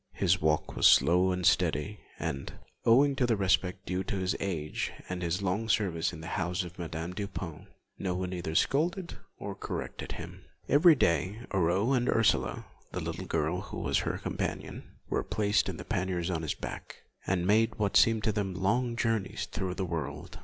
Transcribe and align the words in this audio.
His 0.13 0.41
walk 0.41 0.75
was 0.75 0.87
slow 0.87 1.31
and 1.31 1.45
stately, 1.45 1.99
and, 2.17 2.51
owing 2.87 3.15
to 3.17 3.27
the 3.27 3.37
respect 3.37 3.85
due 3.85 4.03
to 4.05 4.15
his 4.17 4.35
age 4.39 4.91
and 5.09 5.21
his 5.21 5.43
long 5.43 5.69
service 5.69 6.11
in 6.11 6.21
the 6.21 6.25
house 6.41 6.63
of 6.63 6.79
Madame 6.79 7.13
Dupin, 7.13 7.67
no 7.99 8.15
one 8.15 8.33
either 8.33 8.55
scolded 8.55 9.19
or 9.37 9.53
corrected 9.53 10.13
him. 10.13 10.43
Every 10.67 10.95
day 10.95 11.45
Aurore 11.51 11.95
and 11.95 12.09
Ursule, 12.09 12.65
the 12.91 12.99
little 12.99 13.25
girl 13.27 13.61
who 13.61 13.77
was 13.77 13.99
her 13.99 14.17
companion, 14.17 14.89
were 15.07 15.21
placed 15.23 15.69
in 15.69 15.77
panniers 15.77 16.31
on 16.31 16.41
his 16.41 16.55
back, 16.55 17.03
and 17.27 17.45
made 17.45 17.75
what 17.77 17.95
seemed 17.95 18.23
to 18.23 18.31
them 18.31 18.55
long 18.55 18.95
journeys 18.95 19.45
through 19.51 19.75
the 19.75 19.85
world. 19.85 20.39